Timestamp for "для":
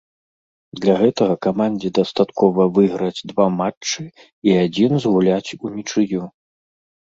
0.85-0.93